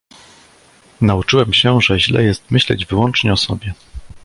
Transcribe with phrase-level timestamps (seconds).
[1.01, 3.73] Nauczyłem się, że źle jest myśleć wyłącznie o sobie.